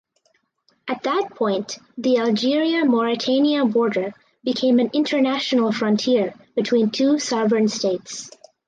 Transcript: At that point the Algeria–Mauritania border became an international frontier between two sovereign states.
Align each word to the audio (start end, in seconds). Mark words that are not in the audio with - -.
At 0.87 1.03
that 1.03 1.29
point 1.35 1.77
the 1.95 2.17
Algeria–Mauritania 2.17 3.65
border 3.65 4.15
became 4.43 4.79
an 4.79 4.89
international 4.93 5.71
frontier 5.71 6.33
between 6.55 6.89
two 6.89 7.19
sovereign 7.19 7.67
states. 7.67 8.31